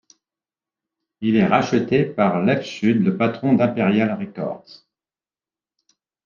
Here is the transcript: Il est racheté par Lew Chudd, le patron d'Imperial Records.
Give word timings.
Il 1.21 1.35
est 1.35 1.45
racheté 1.45 2.05
par 2.05 2.39
Lew 2.41 2.59
Chudd, 2.63 3.03
le 3.03 3.17
patron 3.17 3.53
d'Imperial 3.53 4.13
Records. 4.19 4.87